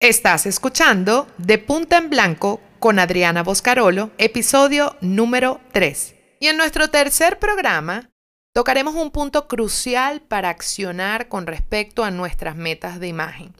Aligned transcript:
Estás 0.00 0.46
escuchando 0.46 1.26
De 1.38 1.58
Punta 1.58 1.98
en 1.98 2.08
Blanco 2.08 2.60
con 2.78 3.00
Adriana 3.00 3.42
Boscarolo, 3.42 4.12
episodio 4.16 4.96
número 5.00 5.60
3. 5.72 6.14
Y 6.38 6.46
en 6.46 6.56
nuestro 6.56 6.88
tercer 6.88 7.40
programa 7.40 8.08
tocaremos 8.54 8.94
un 8.94 9.10
punto 9.10 9.48
crucial 9.48 10.20
para 10.20 10.50
accionar 10.50 11.28
con 11.28 11.48
respecto 11.48 12.04
a 12.04 12.12
nuestras 12.12 12.54
metas 12.54 13.00
de 13.00 13.08
imagen. 13.08 13.52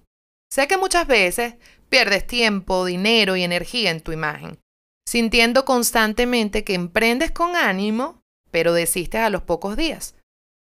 Sé 0.49 0.69
que 0.69 0.77
muchas 0.77 1.09
veces 1.09 1.55
pierdes 1.89 2.25
tiempo, 2.25 2.85
dinero 2.85 3.35
y 3.35 3.43
energía 3.43 3.91
en 3.91 4.01
tu 4.01 4.13
imagen, 4.13 4.61
sintiendo 5.09 5.65
constantemente 5.65 6.63
que 6.63 6.75
emprendes 6.75 7.33
con 7.33 7.57
ánimo, 7.57 8.23
pero 8.53 8.73
desistes 8.75 9.23
a 9.23 9.31
los 9.31 9.43
pocos 9.43 9.77
días. 9.77 10.15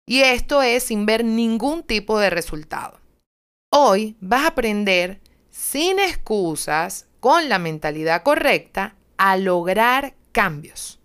Y 0.07 0.21
esto 0.21 0.63
es 0.63 0.85
sin 0.85 1.07
ver 1.07 1.25
ningún 1.25 1.83
tipo 1.83 2.21
de 2.21 2.31
resultado. 2.31 3.01
Hoy 3.73 4.17
vas 4.21 4.45
a 4.45 4.49
aprender 4.49 5.26
sin 5.57 5.99
excusas, 5.99 7.07
con 7.19 7.49
la 7.49 7.59
mentalidad 7.59 8.23
correcta, 8.23 8.95
a 9.17 9.39
lograr 9.39 10.15
cambios. 10.31 11.01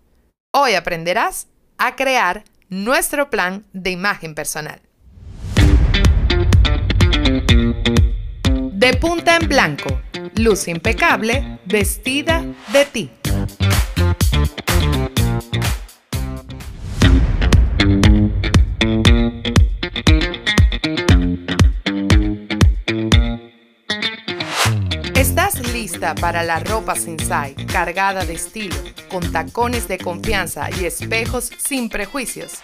Hoy 0.52 0.74
aprenderás 0.74 1.48
a 1.78 1.96
crear 1.96 2.44
nuestro 2.68 3.30
plan 3.30 3.64
de 3.72 3.90
imagen 3.90 4.34
personal. 4.34 4.82
De 8.72 8.94
punta 9.00 9.36
en 9.36 9.48
blanco, 9.48 10.02
luz 10.36 10.68
impecable, 10.68 11.58
vestida 11.64 12.44
de 12.72 12.84
ti. 12.84 13.10
Para 26.02 26.42
la 26.42 26.58
ropa 26.58 26.96
Sensai, 26.96 27.54
cargada 27.54 28.24
de 28.24 28.34
estilo, 28.34 28.74
con 29.08 29.30
tacones 29.30 29.86
de 29.86 29.98
confianza 29.98 30.68
y 30.76 30.84
espejos 30.84 31.50
sin 31.58 31.88
prejuicios. 31.88 32.54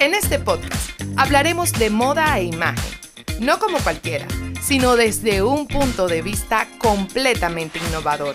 En 0.00 0.14
este 0.14 0.38
podcast 0.38 0.90
hablaremos 1.16 1.72
de 1.72 1.90
moda 1.90 2.38
e 2.38 2.44
imagen, 2.44 2.98
no 3.38 3.58
como 3.58 3.78
cualquiera, 3.80 4.26
sino 4.62 4.96
desde 4.96 5.42
un 5.42 5.68
punto 5.68 6.08
de 6.08 6.22
vista 6.22 6.66
completamente 6.78 7.78
innovador. 7.78 8.34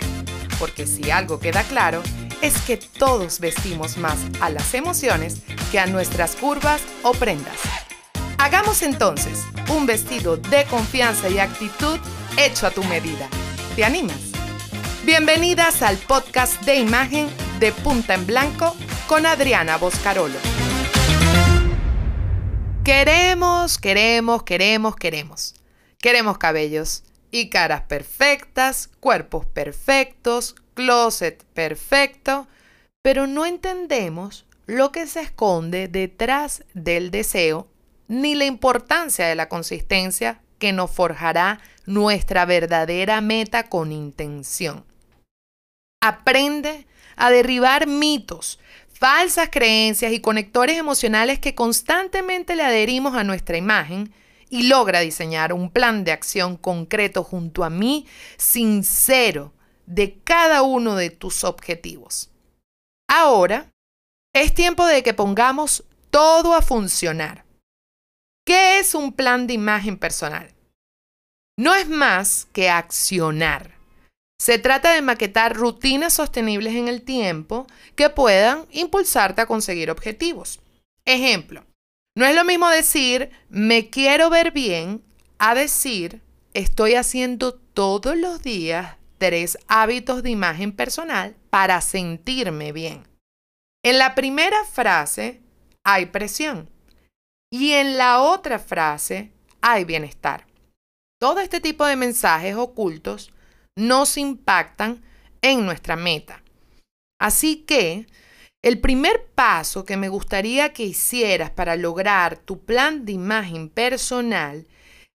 Porque 0.60 0.86
si 0.86 1.10
algo 1.10 1.40
queda 1.40 1.64
claro, 1.64 2.04
es 2.44 2.62
que 2.62 2.78
todos 2.78 3.40
vestimos 3.40 3.98
más 3.98 4.20
a 4.42 4.52
las 4.52 4.76
emociones 4.76 5.42
que 5.72 5.80
a 5.80 5.88
nuestras 5.88 6.36
curvas 6.36 6.82
o 7.02 7.14
prendas. 7.14 7.58
Hagamos 8.38 8.84
entonces 8.84 9.40
un 9.70 9.88
vestido 9.88 10.38
de 10.38 10.66
confianza 10.66 11.30
y 11.30 11.40
actitud 11.40 12.00
hecho 12.38 12.68
a 12.68 12.72
tu 12.72 12.84
medida. 12.84 13.28
¿Te 13.76 13.84
animas? 13.84 14.31
Bienvenidas 15.04 15.82
al 15.82 15.98
podcast 15.98 16.62
de 16.62 16.76
imagen 16.76 17.28
de 17.60 17.72
Punta 17.72 18.14
en 18.14 18.28
Blanco 18.28 18.76
con 19.08 19.26
Adriana 19.26 19.78
Boscarolo. 19.78 20.38
Queremos, 22.84 23.80
queremos, 23.80 24.44
queremos, 24.44 24.96
queremos. 24.96 25.56
Queremos 25.98 26.38
cabellos 26.38 27.04
y 27.32 27.50
caras 27.50 27.82
perfectas, 27.82 28.92
cuerpos 29.00 29.48
perfectos, 29.48 30.56
closet 30.76 31.46
perfecto, 31.56 32.48
pero 33.02 33.26
no 33.26 33.48
entendemos 33.48 34.46
lo 34.68 34.92
que 34.92 35.08
se 35.08 35.22
esconde 35.22 35.88
detrás 35.88 36.64
del 36.76 37.10
deseo 37.10 37.68
ni 38.08 38.36
la 38.36 38.46
importancia 38.46 39.26
de 39.26 39.34
la 39.34 39.50
consistencia 39.50 40.42
que 40.60 40.74
nos 40.74 40.92
forjará 40.92 41.60
nuestra 41.88 42.46
verdadera 42.46 43.20
meta 43.20 43.68
con 43.68 43.92
intención. 43.92 44.91
Aprende 46.02 46.88
a 47.16 47.30
derribar 47.30 47.86
mitos, 47.88 48.60
falsas 48.92 49.50
creencias 49.52 50.12
y 50.14 50.20
conectores 50.20 50.78
emocionales 50.78 51.40
que 51.40 51.56
constantemente 51.56 52.56
le 52.56 52.64
adherimos 52.64 53.16
a 53.16 53.24
nuestra 53.24 53.58
imagen 53.58 54.14
y 54.50 54.64
logra 54.64 55.00
diseñar 55.00 55.54
un 55.54 55.72
plan 55.72 56.04
de 56.04 56.12
acción 56.12 56.58
concreto 56.58 57.24
junto 57.24 57.64
a 57.64 57.70
mí, 57.70 58.08
sincero, 58.38 59.54
de 59.86 60.20
cada 60.24 60.62
uno 60.62 60.96
de 60.96 61.10
tus 61.10 61.44
objetivos. 61.44 62.32
Ahora 63.08 63.72
es 64.34 64.54
tiempo 64.54 64.86
de 64.86 65.04
que 65.04 65.14
pongamos 65.14 65.84
todo 66.10 66.54
a 66.54 66.62
funcionar. 66.62 67.46
¿Qué 68.46 68.80
es 68.80 68.96
un 68.96 69.14
plan 69.14 69.48
de 69.48 69.54
imagen 69.54 69.98
personal? 69.98 70.54
No 71.58 71.76
es 71.76 71.88
más 71.88 72.48
que 72.54 72.70
accionar 72.70 73.81
se 74.42 74.58
trata 74.58 74.94
de 74.94 75.04
maquetar 75.04 75.56
rutinas 75.56 76.14
sostenibles 76.14 76.74
en 76.74 76.88
el 76.88 77.04
tiempo 77.04 77.68
que 77.96 78.10
puedan 78.10 78.66
impulsarte 78.72 79.40
a 79.40 79.46
conseguir 79.46 79.92
objetivos. 79.92 80.60
Ejemplo, 81.06 81.64
no 82.18 82.26
es 82.26 82.34
lo 82.34 82.44
mismo 82.44 82.68
decir 82.68 83.30
me 83.50 83.92
quiero 83.92 84.32
ver 84.32 84.50
bien 84.50 85.04
a 85.38 85.54
decir 85.54 86.24
estoy 86.56 86.96
haciendo 86.96 87.54
todos 87.54 88.18
los 88.18 88.42
días 88.42 88.98
tres 89.20 89.60
hábitos 89.68 90.24
de 90.24 90.32
imagen 90.32 90.72
personal 90.72 91.36
para 91.52 91.80
sentirme 91.80 92.72
bien. 92.72 93.04
En 93.84 94.00
la 94.00 94.16
primera 94.16 94.66
frase 94.66 95.40
hay 95.84 96.08
presión 96.08 96.68
y 97.52 97.74
en 97.74 97.96
la 97.96 98.24
otra 98.24 98.58
frase 98.58 99.32
hay 99.62 99.86
bienestar. 99.86 100.48
Todo 101.20 101.42
este 101.42 101.60
tipo 101.62 101.86
de 101.86 101.96
mensajes 101.96 102.56
ocultos 102.56 103.32
nos 103.78 104.18
impactan 104.18 105.04
en 105.42 105.66
nuestra 105.66 105.96
meta. 105.96 106.44
Así 107.20 107.58
que 107.58 108.08
el 108.64 108.80
primer 108.80 109.26
paso 109.34 109.86
que 109.86 109.98
me 109.98 110.10
gustaría 110.10 110.74
que 110.74 110.84
hicieras 110.84 111.50
para 111.50 111.76
lograr 111.76 112.38
tu 112.38 112.64
plan 112.64 113.06
de 113.06 113.14
imagen 113.14 113.70
personal 113.70 114.68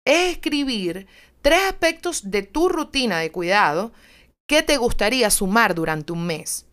es 0.06 0.34
escribir 0.34 1.08
tres 1.41 1.62
aspectos 1.68 2.31
de 2.31 2.44
tu 2.44 2.69
rutina 2.69 3.19
de 3.19 3.31
cuidado 3.31 3.91
que 4.47 4.64
te 4.64 4.78
gustaría 4.78 5.30
sumar 5.30 5.75
durante 5.75 6.14
un 6.14 6.25
mes. 6.25 6.66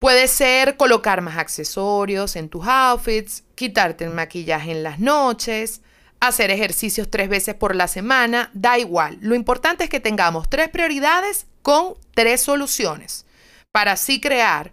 Puede 0.00 0.26
ser 0.28 0.76
colocar 0.76 1.20
más 1.20 1.38
accesorios 1.38 2.36
en 2.36 2.48
tus 2.48 2.66
outfits, 2.66 3.44
quitarte 3.54 4.04
el 4.04 4.10
maquillaje 4.10 4.72
en 4.72 4.82
las 4.82 4.98
noches, 4.98 5.80
hacer 6.22 6.52
ejercicios 6.52 7.10
tres 7.10 7.28
veces 7.28 7.56
por 7.56 7.74
la 7.74 7.88
semana, 7.88 8.50
da 8.54 8.78
igual. 8.78 9.18
Lo 9.20 9.34
importante 9.34 9.84
es 9.84 9.90
que 9.90 9.98
tengamos 9.98 10.48
tres 10.48 10.68
prioridades 10.68 11.46
con 11.62 11.94
tres 12.14 12.40
soluciones 12.40 13.26
para 13.72 13.92
así 13.92 14.20
crear 14.20 14.72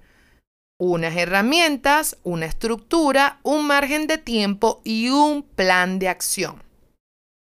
unas 0.80 1.16
herramientas, 1.16 2.18
una 2.24 2.46
estructura, 2.46 3.40
un 3.42 3.66
margen 3.66 4.06
de 4.06 4.20
tiempo 4.20 4.82
y 4.84 5.10
un 5.10 5.42
plan 5.42 5.98
de 5.98 6.10
acción. 6.10 6.62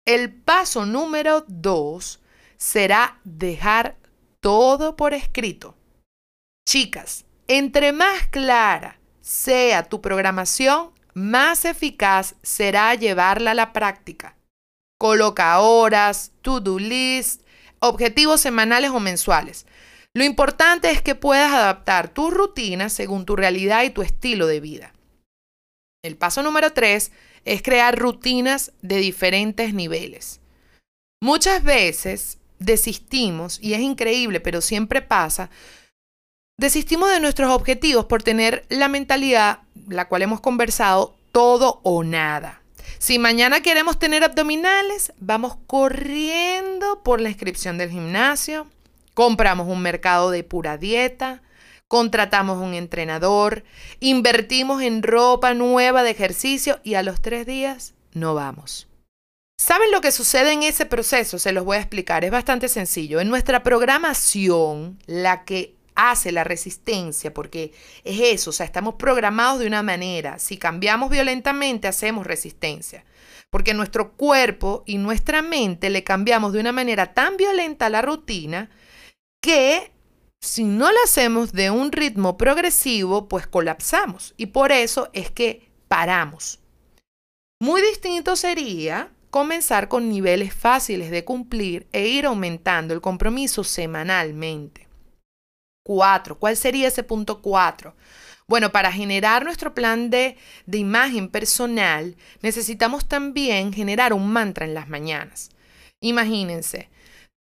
El 0.06 0.32
paso 0.32 0.84
número 0.84 1.44
dos 1.48 2.21
será 2.59 3.21
dejar 3.25 3.97
todo 4.41 4.97
por 4.97 5.15
escrito. 5.15 5.76
Chicas, 6.69 7.25
entre 7.48 7.92
más 7.92 8.28
clara 8.28 9.00
sea 9.22 9.84
tu 9.84 10.03
programación, 10.03 10.94
más 11.14 11.64
eficaz 11.64 12.34
será 12.42 12.94
llevarla 12.94 13.52
a 13.52 13.54
la 13.54 13.72
práctica. 13.72 14.36
Coloca 14.98 15.58
horas, 15.60 16.32
to-do 16.42 16.78
list, 16.78 17.42
objetivos 17.78 18.41
semanales 18.41 18.91
o 18.91 19.00
mensuales. 19.00 19.66
Lo 20.14 20.24
importante 20.24 20.91
es 20.91 21.03
que 21.03 21.14
puedas 21.14 21.53
adaptar 21.53 22.08
tu 22.08 22.30
rutina 22.30 22.88
según 22.88 23.26
tu 23.26 23.36
realidad 23.36 23.82
y 23.84 23.91
tu 23.91 24.03
estilo 24.03 24.47
de 24.47 24.60
vida. 24.60 24.92
El 26.04 26.16
paso 26.16 26.42
número 26.42 26.72
tres 26.72 27.12
es 27.44 27.62
crear 27.62 27.98
rutinas 27.98 28.72
de 28.82 28.98
diferentes 28.98 29.74
niveles. 29.74 30.41
Muchas 31.22 31.62
veces 31.64 32.38
desistimos, 32.58 33.58
y 33.60 33.74
es 33.74 33.80
increíble, 33.80 34.41
pero 34.41 34.60
siempre 34.60 35.03
pasa, 35.03 35.50
desistimos 36.56 37.10
de 37.10 37.21
nuestros 37.21 37.51
objetivos 37.51 38.06
por 38.06 38.22
tener 38.22 38.65
la 38.68 38.89
mentalidad 38.89 39.60
la 39.89 40.09
cual 40.09 40.22
hemos 40.22 40.41
conversado, 40.41 41.15
todo 41.33 41.80
o 41.83 42.04
nada. 42.04 42.62
Si 42.98 43.18
mañana 43.18 43.60
queremos 43.60 43.98
tener 43.98 44.24
abdominales, 44.24 45.12
vamos 45.18 45.56
corriendo 45.66 47.03
por 47.03 47.21
la 47.21 47.28
inscripción 47.28 47.77
del 47.77 47.91
gimnasio, 47.91 48.66
compramos 49.15 49.68
un 49.68 49.80
mercado 49.80 50.30
de 50.30 50.45
pura 50.45 50.78
dieta, 50.78 51.42
contratamos 51.89 52.59
un 52.59 52.74
entrenador, 52.74 53.65
invertimos 54.01 54.83
en 54.83 55.03
ropa 55.03 55.54
nueva 55.54 56.03
de 56.03 56.10
ejercicio 56.10 56.80
y 56.83 56.95
a 56.95 57.03
los 57.03 57.21
tres 57.21 57.47
días 57.47 57.95
no 58.12 58.34
vamos. 58.34 58.89
¿Saben 59.59 59.92
lo 59.92 60.01
que 60.01 60.12
sucede 60.12 60.53
en 60.53 60.62
ese 60.62 60.84
proceso? 60.84 61.39
Se 61.39 61.53
los 61.53 61.65
voy 61.65 61.77
a 61.77 61.80
explicar. 61.80 62.24
Es 62.24 62.30
bastante 62.30 62.68
sencillo. 62.68 63.21
En 63.21 63.28
nuestra 63.28 63.62
programación, 63.62 64.98
la 65.06 65.45
que 65.45 65.74
hace 65.94 66.32
la 66.32 66.44
resistencia, 66.44 67.32
porque 67.32 67.72
es 68.04 68.20
eso, 68.20 68.50
o 68.50 68.52
sea, 68.52 68.66
estamos 68.66 68.94
programados 68.94 69.60
de 69.60 69.66
una 69.66 69.82
manera. 69.82 70.38
Si 70.38 70.56
cambiamos 70.56 71.10
violentamente, 71.10 71.88
hacemos 71.88 72.26
resistencia. 72.26 73.04
porque 73.50 73.72
nuestro 73.72 74.14
cuerpo 74.14 74.82
y 74.84 74.98
nuestra 74.98 75.41
mente 75.41 75.88
le 75.88 76.02
cambiamos 76.02 76.52
de 76.52 76.58
una 76.58 76.72
manera 76.72 77.14
tan 77.14 77.36
violenta 77.36 77.86
a 77.86 77.91
la 77.91 78.02
rutina 78.02 78.68
que 79.41 79.92
si 80.41 80.64
no 80.64 80.91
lo 80.91 80.98
hacemos 81.04 81.52
de 81.52 81.70
un 81.70 81.92
ritmo 81.92 82.36
progresivo, 82.36 83.28
pues 83.28 83.46
colapsamos. 83.46 84.34
Y 84.36 84.46
por 84.46 84.72
eso 84.72 85.08
es 85.12 85.30
que 85.30 85.70
paramos. 85.86 86.58
Muy 87.60 87.80
distinto 87.80 88.34
sería 88.36 89.10
comenzar 89.30 89.88
con 89.88 90.08
niveles 90.08 90.52
fáciles 90.52 91.10
de 91.10 91.24
cumplir 91.24 91.86
e 91.92 92.08
ir 92.08 92.26
aumentando 92.26 92.92
el 92.92 93.00
compromiso 93.00 93.64
semanalmente. 93.64 94.88
4. 95.84 96.39
¿Cuál 96.39 96.57
sería 96.57 96.89
ese 96.89 97.04
punto 97.04 97.41
4? 97.41 97.95
Bueno, 98.47 98.72
para 98.72 98.92
generar 98.92 99.45
nuestro 99.45 99.75
plan 99.75 100.10
de, 100.10 100.36
de, 100.66 100.78
imagen 100.78 101.28
personal, 101.28 102.16
necesitamos 102.42 103.07
también 103.07 103.72
generar 103.72 104.13
un 104.13 104.31
mantra 104.31 104.66
en 104.66 104.75
las 104.75 104.89
mañanas. 104.89 105.51
Imagínense, 106.01 106.91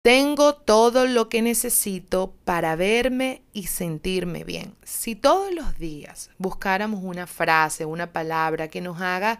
tengo 0.02 0.54
todo 0.54 1.06
lo 1.06 1.28
que 1.28 1.42
necesito 1.42 2.34
para 2.44 2.74
verme 2.74 3.42
y 3.52 3.68
sentirme 3.68 4.42
bien. 4.42 4.74
Si 4.82 5.14
todos 5.14 5.54
los 5.54 5.78
días 5.78 6.28
buscáramos 6.38 7.04
una 7.04 7.26
frase, 7.26 7.84
una 7.84 8.12
palabra 8.12 8.68
que 8.68 8.80
nos 8.80 9.00
haga 9.00 9.38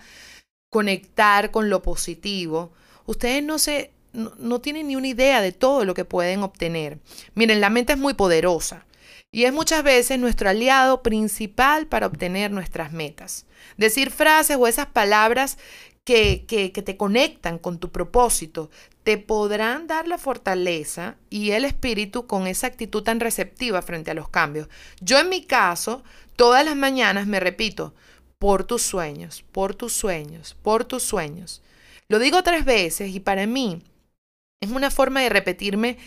conectar 0.70 1.50
con 1.50 1.68
lo 1.68 1.82
positivo, 1.82 2.72
ustedes 3.06 3.42
no 3.42 3.58
se 3.58 3.90
no, 4.12 4.60
tienen 4.60 4.88
ni 4.88 4.96
una 4.96 5.08
idea 5.08 5.40
de 5.40 5.52
todo 5.52 5.84
lo 5.84 5.94
que 5.94 6.04
pueden 6.04 6.42
obtener. 6.42 6.98
Miren, 7.34 7.60
la 7.60 7.70
mente 7.70 7.94
es 7.94 7.98
muy 7.98 8.14
poderosa 8.14 8.86
y 9.30 9.44
es 9.44 9.52
muchas 9.52 9.82
veces 9.82 10.18
nuestro 10.18 10.50
aliado 10.50 11.02
principal 11.02 11.86
para 11.86 12.06
obtener 12.06 12.50
nuestras 12.50 12.92
metas. 12.92 13.46
Decir 13.76 14.10
frases 14.10 14.56
o 14.58 14.66
esas 14.66 14.86
palabras 14.86 15.58
que, 16.04 16.44
que, 16.46 16.72
que, 16.72 16.82
te 16.82 16.96
conectan 16.96 17.58
con 17.58 17.78
tu 17.78 17.90
propósito, 17.90 18.70
te 19.04 19.18
podrán 19.18 19.86
dar 19.86 20.08
la 20.08 20.18
fortaleza 20.18 21.16
y 21.30 21.52
el 21.52 21.64
espíritu 21.64 22.26
con 22.26 22.46
esa 22.46 22.66
actitud 22.66 23.02
tan 23.02 23.20
receptiva 23.20 23.82
frente 23.82 24.10
a 24.10 24.14
los 24.14 24.28
cambios. 24.28 24.68
Yo 25.00 25.20
en 25.20 25.28
mi 25.28 25.44
caso, 25.44 26.02
todas 26.36 26.64
las 26.64 26.76
mañanas 26.76 27.26
me 27.26 27.40
repito, 27.40 27.94
por 28.38 28.64
tus 28.64 28.82
sueños, 28.82 29.44
por 29.52 29.76
tus 29.76 29.92
sueños, 29.92 30.56
por 30.62 30.84
tus 30.84 31.04
sueños. 31.04 31.62
Lo 32.08 32.18
digo 32.18 32.42
tres 32.42 32.64
veces 32.64 33.14
y 33.14 33.20
para 33.20 33.46
mí 33.46 33.82
es 34.62 34.70
una 34.70 34.90
forma 34.90 35.20
de 35.20 35.28
repetirme 35.28 35.98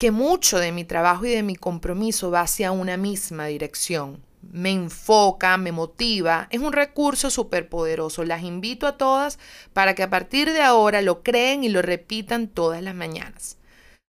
que 0.00 0.10
mucho 0.10 0.58
de 0.58 0.72
mi 0.72 0.84
trabajo 0.84 1.26
y 1.26 1.30
de 1.30 1.42
mi 1.42 1.56
compromiso 1.56 2.30
va 2.30 2.40
hacia 2.40 2.72
una 2.72 2.96
misma 2.96 3.46
dirección 3.46 4.22
me 4.52 4.70
enfoca, 4.70 5.56
me 5.56 5.72
motiva. 5.72 6.46
Es 6.50 6.60
un 6.60 6.72
recurso 6.72 7.30
súper 7.30 7.68
poderoso. 7.68 8.24
Las 8.24 8.42
invito 8.42 8.86
a 8.86 8.96
todas 8.96 9.38
para 9.72 9.94
que 9.94 10.02
a 10.02 10.10
partir 10.10 10.52
de 10.52 10.62
ahora 10.62 11.02
lo 11.02 11.22
creen 11.22 11.64
y 11.64 11.68
lo 11.68 11.82
repitan 11.82 12.48
todas 12.48 12.82
las 12.82 12.94
mañanas. 12.94 13.58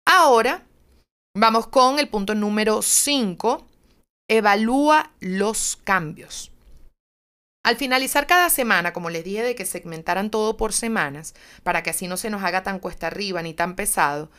Ahora 0.07 0.65
vamos 1.37 1.67
con 1.67 1.99
el 1.99 2.09
punto 2.09 2.35
número 2.35 2.83
5. 2.83 3.67
Evalúa 4.29 5.13
los 5.21 5.77
cambios. 5.85 6.52
Al 7.63 7.77
finalizar 7.77 8.27
cada 8.27 8.51
semana, 8.51 8.93
como 8.93 9.09
les 9.11 9.25
dije 9.25 9.43
de 9.43 9.55
que 9.55 9.65
segmentaran 9.65 10.31
todo 10.31 10.57
por 10.57 10.73
semanas, 10.73 11.35
para 11.63 11.83
que 11.83 11.91
así 11.91 12.09
no 12.09 12.17
se 12.17 12.29
nos 12.29 12.43
haga 12.43 12.63
tan 12.63 12.81
cuesta 12.81 13.07
arriba 13.07 13.43
ni 13.43 13.55
tan 13.55 13.77
pesado, 13.77 14.31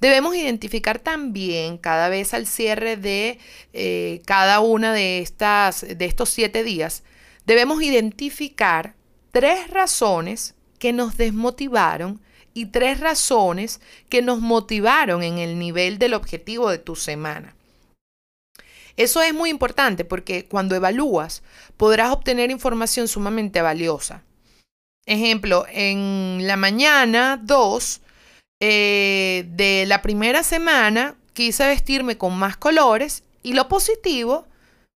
Debemos 0.00 0.36
identificar 0.36 1.00
también 1.00 1.76
cada 1.76 2.08
vez 2.08 2.32
al 2.32 2.46
cierre 2.46 2.96
de 2.96 3.38
eh, 3.72 4.22
cada 4.26 4.60
una 4.60 4.92
de, 4.92 5.18
estas, 5.18 5.80
de 5.80 6.04
estos 6.04 6.28
siete 6.28 6.62
días, 6.62 7.02
debemos 7.46 7.82
identificar 7.82 8.94
tres 9.32 9.68
razones 9.70 10.54
que 10.78 10.92
nos 10.92 11.16
desmotivaron 11.16 12.20
y 12.54 12.66
tres 12.66 13.00
razones 13.00 13.80
que 14.08 14.22
nos 14.22 14.40
motivaron 14.40 15.24
en 15.24 15.38
el 15.38 15.58
nivel 15.58 15.98
del 15.98 16.14
objetivo 16.14 16.70
de 16.70 16.78
tu 16.78 16.94
semana. 16.94 17.56
Eso 18.98 19.22
es 19.22 19.32
muy 19.32 19.48
importante 19.48 20.04
porque 20.04 20.46
cuando 20.46 20.74
evalúas 20.74 21.44
podrás 21.76 22.10
obtener 22.10 22.50
información 22.50 23.06
sumamente 23.06 23.62
valiosa. 23.62 24.24
Ejemplo, 25.06 25.66
en 25.70 26.40
la 26.48 26.56
mañana 26.56 27.40
2 27.40 28.00
eh, 28.60 29.44
de 29.50 29.84
la 29.86 30.02
primera 30.02 30.42
semana 30.42 31.14
quise 31.32 31.64
vestirme 31.68 32.18
con 32.18 32.36
más 32.36 32.56
colores 32.56 33.22
y 33.44 33.52
lo 33.52 33.68
positivo 33.68 34.46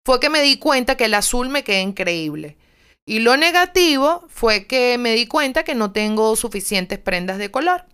fue 0.03 0.19
que 0.19 0.31
me 0.31 0.41
di 0.41 0.57
cuenta 0.57 0.97
que 0.97 1.05
el 1.05 1.13
azul 1.13 1.49
me 1.49 1.63
queda 1.63 1.81
increíble. 1.81 2.57
Y 3.05 3.19
lo 3.19 3.37
negativo 3.37 4.25
fue 4.29 4.65
que 4.65 4.97
me 4.97 5.13
di 5.13 5.27
cuenta 5.27 5.63
que 5.63 5.75
no 5.75 5.91
tengo 5.91 6.35
suficientes 6.35 6.97
prendas 6.97 7.37
de 7.37 7.51
color. 7.51 7.85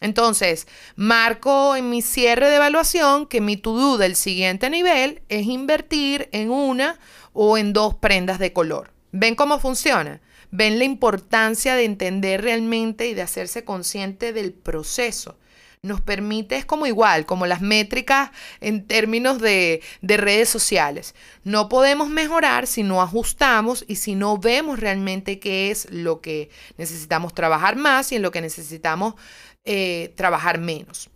Entonces, 0.00 0.68
marco 0.96 1.74
en 1.76 1.90
mi 1.90 2.02
cierre 2.02 2.48
de 2.48 2.56
evaluación 2.56 3.26
que 3.26 3.40
mi 3.40 3.56
to-do 3.56 3.98
del 3.98 4.14
siguiente 4.14 4.70
nivel 4.70 5.22
es 5.28 5.46
invertir 5.46 6.28
en 6.32 6.50
una 6.50 6.98
o 7.32 7.58
en 7.58 7.72
dos 7.72 7.94
prendas 7.96 8.38
de 8.38 8.52
color. 8.52 8.92
¿Ven 9.10 9.34
cómo 9.34 9.58
funciona? 9.58 10.20
ven 10.50 10.78
la 10.78 10.84
importancia 10.84 11.74
de 11.74 11.84
entender 11.84 12.42
realmente 12.42 13.08
y 13.08 13.14
de 13.14 13.22
hacerse 13.22 13.64
consciente 13.64 14.32
del 14.32 14.52
proceso. 14.52 15.38
Nos 15.80 16.00
permite, 16.00 16.56
es 16.56 16.64
como 16.64 16.86
igual, 16.86 17.24
como 17.24 17.46
las 17.46 17.60
métricas 17.60 18.30
en 18.60 18.88
términos 18.88 19.40
de, 19.40 19.80
de 20.00 20.16
redes 20.16 20.48
sociales. 20.48 21.14
No 21.44 21.68
podemos 21.68 22.08
mejorar 22.08 22.66
si 22.66 22.82
no 22.82 23.00
ajustamos 23.00 23.84
y 23.86 23.96
si 23.96 24.16
no 24.16 24.38
vemos 24.38 24.80
realmente 24.80 25.38
qué 25.38 25.70
es 25.70 25.88
lo 25.90 26.20
que 26.20 26.50
necesitamos 26.78 27.32
trabajar 27.32 27.76
más 27.76 28.10
y 28.10 28.16
en 28.16 28.22
lo 28.22 28.32
que 28.32 28.40
necesitamos 28.40 29.14
eh, 29.64 30.12
trabajar 30.16 30.58
menos. 30.58 31.10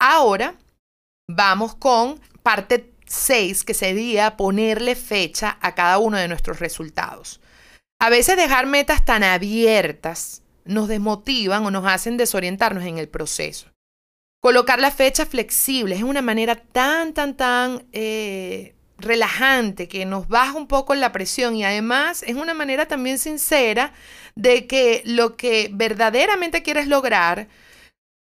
Ahora 0.00 0.54
vamos 1.28 1.74
con 1.74 2.20
parte 2.42 2.92
6, 3.06 3.64
que 3.64 3.74
sería 3.74 4.36
ponerle 4.36 4.94
fecha 4.94 5.58
a 5.60 5.74
cada 5.74 5.98
uno 5.98 6.16
de 6.16 6.28
nuestros 6.28 6.60
resultados. 6.60 7.40
A 8.00 8.10
veces 8.10 8.36
dejar 8.36 8.66
metas 8.66 9.04
tan 9.04 9.24
abiertas 9.24 10.42
nos 10.64 10.88
desmotivan 10.88 11.64
o 11.64 11.70
nos 11.70 11.86
hacen 11.86 12.16
desorientarnos 12.16 12.84
en 12.84 12.98
el 12.98 13.08
proceso. 13.08 13.68
Colocar 14.40 14.78
las 14.78 14.94
fechas 14.94 15.28
flexibles 15.28 15.98
es 15.98 16.04
una 16.04 16.22
manera 16.22 16.54
tan, 16.54 17.12
tan, 17.12 17.36
tan 17.36 17.86
eh, 17.92 18.76
relajante 18.98 19.88
que 19.88 20.04
nos 20.04 20.28
baja 20.28 20.56
un 20.56 20.68
poco 20.68 20.94
la 20.94 21.10
presión 21.10 21.56
y 21.56 21.64
además 21.64 22.22
es 22.22 22.36
una 22.36 22.54
manera 22.54 22.86
también 22.86 23.18
sincera 23.18 23.92
de 24.36 24.66
que 24.66 25.02
lo 25.04 25.36
que 25.36 25.70
verdaderamente 25.72 26.62
quieres 26.62 26.86
lograr 26.86 27.48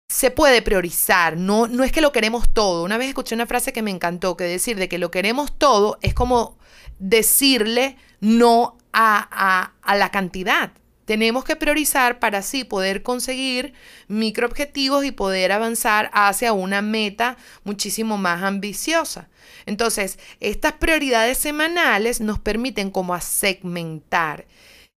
se 0.08 0.30
puede 0.30 0.62
priorizar, 0.62 1.36
no, 1.36 1.66
no 1.68 1.84
es 1.84 1.92
que 1.92 2.02
lo 2.02 2.12
queremos 2.12 2.52
todo. 2.52 2.84
Una 2.84 2.98
vez 2.98 3.08
escuché 3.08 3.34
una 3.34 3.46
frase 3.46 3.72
que 3.72 3.82
me 3.82 3.90
encantó, 3.90 4.36
que 4.36 4.44
decir 4.44 4.76
de 4.76 4.88
que 4.88 4.98
lo 4.98 5.10
queremos 5.10 5.56
todo 5.58 5.98
es 6.02 6.12
como 6.14 6.58
decirle 6.98 7.96
no 8.20 8.78
a, 8.92 9.72
la 9.96 10.10
cantidad. 10.10 10.72
Tenemos 11.04 11.44
que 11.44 11.56
priorizar 11.56 12.20
para 12.20 12.38
así 12.38 12.62
poder 12.62 13.02
conseguir 13.02 13.74
microobjetivos 14.06 15.04
y 15.04 15.10
poder 15.10 15.50
avanzar 15.50 16.10
hacia 16.14 16.52
una 16.52 16.80
meta 16.80 17.36
muchísimo 17.64 18.18
más 18.18 18.42
ambiciosa. 18.42 19.28
Entonces, 19.66 20.18
estas 20.38 20.74
prioridades 20.74 21.38
semanales 21.38 22.20
nos 22.20 22.38
permiten 22.38 22.90
como 22.90 23.14
a 23.14 23.20
segmentar. 23.20 24.46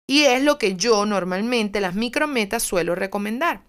Y 0.07 0.25
es 0.25 0.43
lo 0.43 0.59
que 0.59 0.77
yo 0.77 1.07
normalmente 1.07 1.81
las 1.81 1.95
micrometas 1.95 2.63
suelo 2.63 2.95
recomendar. 2.95 3.63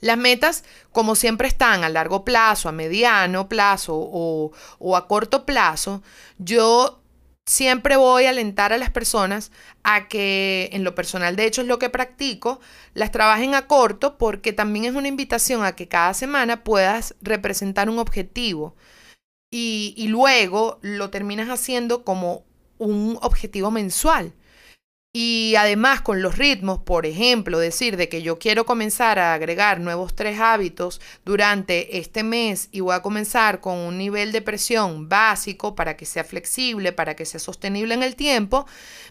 Las 0.00 0.16
metas, 0.16 0.64
como 0.92 1.14
siempre 1.14 1.48
están 1.48 1.84
a 1.84 1.88
largo 1.88 2.24
plazo, 2.24 2.68
a 2.68 2.72
mediano 2.72 3.48
plazo 3.48 3.94
o, 3.96 4.52
a 4.96 5.06
corto 5.06 5.44
plazo, 5.44 6.02
yo 6.38 7.02
siempre 7.46 7.96
voy 7.96 8.24
a 8.24 8.30
alentar 8.30 8.72
a 8.72 8.78
las 8.78 8.90
personas 8.90 9.50
a 9.82 10.08
que, 10.08 10.70
en 10.72 10.84
lo 10.84 10.94
personal, 10.94 11.36
de 11.36 11.46
hecho 11.46 11.62
es 11.62 11.66
lo 11.66 11.78
que 11.78 11.90
practico, 11.90 12.60
las 12.94 13.10
trabajen 13.10 13.54
a 13.54 13.66
corto 13.66 14.18
porque 14.18 14.52
también 14.52 14.84
es 14.84 14.94
una 14.94 15.08
invitación 15.08 15.64
a 15.64 15.72
que 15.72 15.88
cada 15.88 16.14
semana 16.14 16.64
puedas 16.64 17.14
representar 17.20 17.90
un 17.90 17.98
objetivo 17.98 18.76
y, 19.50 19.94
y 19.96 20.08
luego 20.08 20.78
lo 20.82 21.10
terminas 21.10 21.48
haciendo 21.48 22.04
como 22.04 22.44
un 22.78 23.18
objetivo 23.20 23.70
mensual. 23.70 24.32
Y 25.12 25.56
además 25.56 26.02
con 26.02 26.22
los 26.22 26.38
ritmos, 26.38 26.78
por 26.78 27.04
ejemplo, 27.04 27.58
decir 27.58 27.96
de 27.96 28.08
que 28.08 28.22
yo 28.22 28.38
quiero 28.38 28.64
comenzar 28.64 29.18
a 29.18 29.34
agregar 29.34 29.80
nuevos 29.80 30.14
tres 30.14 30.38
hábitos 30.38 31.00
durante 31.24 31.98
este 31.98 32.22
mes 32.22 32.68
y 32.70 32.78
voy 32.78 32.94
a 32.94 33.02
comenzar 33.02 33.60
con 33.60 33.76
un 33.76 33.98
nivel 33.98 34.30
de 34.30 34.40
presión 34.40 35.08
básico 35.08 35.74
para 35.74 35.96
que 35.96 36.06
sea 36.06 36.22
flexible, 36.22 36.92
para 36.92 37.16
que 37.16 37.24
sea 37.24 37.40
sostenible 37.40 37.94
en 37.94 38.04
el 38.04 38.14
tiempo, 38.14 38.66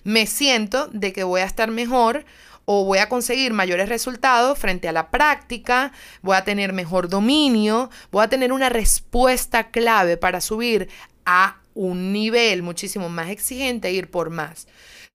me 0.05 0.25
siento 0.25 0.87
de 0.87 1.11
que 1.11 1.25
voy 1.25 1.41
a 1.41 1.45
estar 1.45 1.69
mejor 1.69 2.23
o 2.63 2.85
voy 2.85 2.99
a 2.99 3.09
conseguir 3.09 3.51
mayores 3.51 3.89
resultados 3.89 4.57
frente 4.57 4.87
a 4.87 4.93
la 4.93 5.09
práctica, 5.09 5.91
voy 6.21 6.37
a 6.37 6.45
tener 6.45 6.71
mejor 6.71 7.09
dominio, 7.09 7.89
voy 8.09 8.23
a 8.23 8.29
tener 8.29 8.53
una 8.53 8.69
respuesta 8.69 9.69
clave 9.69 10.15
para 10.15 10.39
subir 10.39 10.87
a 11.25 11.57
un 11.73 12.13
nivel 12.13 12.63
muchísimo 12.63 13.09
más 13.09 13.29
exigente 13.31 13.89
e 13.89 13.93
ir 13.93 14.09
por 14.09 14.29
más. 14.29 14.65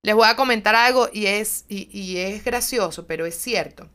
Les 0.04 0.14
voy 0.14 0.28
a 0.28 0.36
comentar 0.36 0.74
algo 0.74 1.08
y 1.12 1.26
es, 1.26 1.64
y 1.68 2.18
es 2.18 2.44
gracioso, 2.44 3.06
pero 3.06 3.24
es 3.24 3.34
cierto. 3.34 3.88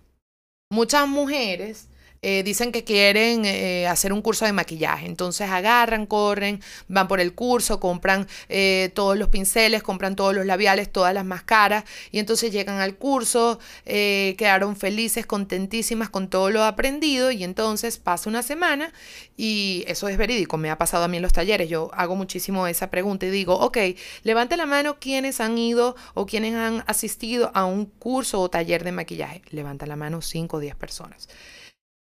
Muchas 0.72 1.08
mujeres 1.08 1.89
eh, 2.22 2.44
dicen 2.44 2.72
que 2.72 2.84
quieren 2.84 3.46
eh, 3.46 3.88
hacer 3.88 4.12
un 4.12 4.22
curso 4.22 4.46
de 4.46 4.52
maquillaje. 4.52 5.06
Entonces 5.06 5.50
agarran, 5.50 6.06
corren, 6.06 6.62
van 6.88 7.08
por 7.08 7.20
el 7.20 7.34
curso, 7.34 7.80
compran 7.80 8.28
eh, 8.50 8.92
todos 8.94 9.18
los 9.18 9.30
pinceles, 9.30 9.84
compran 9.84 10.16
todos 10.16 10.36
los 10.36 10.46
labiales, 10.46 10.92
todas 10.92 11.14
las 11.14 11.26
máscaras 11.26 11.86
y 12.12 12.20
entonces 12.20 12.52
llegan 12.52 12.80
al 12.80 12.96
curso, 12.96 13.60
quedaron 13.86 14.76
felices, 14.76 15.26
contentísimas 15.26 16.10
con 16.10 16.30
todo 16.30 16.50
lo 16.50 16.64
aprendido 16.64 17.32
y 17.32 17.44
entonces 17.44 17.98
pasa 17.98 18.30
una 18.30 18.44
semana 18.44 18.92
y 19.38 19.84
eso 19.88 20.08
es 20.10 20.18
verídico, 20.18 20.58
me 20.58 20.70
ha 20.70 20.78
pasado 20.78 21.06
a 21.06 21.08
mí 21.08 21.18
en 21.18 21.24
los 21.24 21.34
talleres. 21.34 21.70
Yo 21.70 21.90
hago 21.94 22.16
muchísimo 22.16 22.68
esa 22.68 22.90
pregunta 22.90 23.26
y 23.26 23.30
digo, 23.30 23.56
ok, 23.56 23.78
levante 24.24 24.58
la 24.58 24.66
mano 24.66 25.00
quienes 25.00 25.40
han 25.40 25.58
ido 25.58 25.96
o 26.14 26.26
quienes 26.26 26.56
han 26.56 26.84
asistido 26.88 27.52
a 27.54 27.66
un 27.66 27.86
curso 27.86 28.42
o 28.42 28.50
taller 28.50 28.84
de 28.84 28.92
maquillaje. 28.92 29.42
Levanta 29.52 29.86
la 29.86 29.96
mano 29.96 30.22
5 30.22 30.58
o 30.58 30.60
10 30.60 30.76
personas. 30.76 31.30